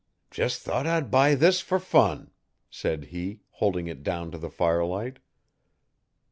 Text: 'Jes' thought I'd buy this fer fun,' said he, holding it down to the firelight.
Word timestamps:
'Jes' 0.33 0.57
thought 0.57 0.87
I'd 0.87 1.11
buy 1.11 1.35
this 1.35 1.61
fer 1.61 1.77
fun,' 1.77 2.31
said 2.71 3.03
he, 3.13 3.41
holding 3.51 3.85
it 3.85 4.01
down 4.01 4.31
to 4.31 4.39
the 4.39 4.49
firelight. 4.49 5.19